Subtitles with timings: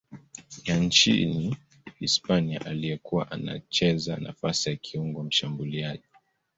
[0.65, 1.57] ya nchini
[1.99, 6.03] Hispania aliyekuwa anacheza nafasi ya kiungo mshambuliaji.